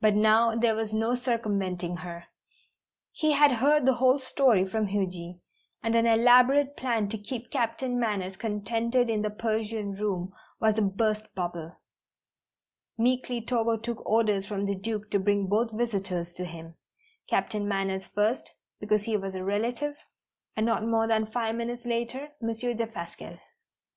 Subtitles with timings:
[0.00, 2.24] But now there was no circumventing her.
[3.12, 5.38] He had heard the whole story from Huji,
[5.80, 10.82] and an elaborate plan to keep Captain Manners contented in the Persian room was a
[10.82, 11.76] burst bubble.
[12.98, 16.74] Meekly Togo took orders from the Duke to bring both visitors to him,
[17.28, 18.50] Captain Manners first,
[18.80, 19.94] because he was a relative,
[20.56, 23.38] and not more than five minutes later, Monsieur Defasquelle.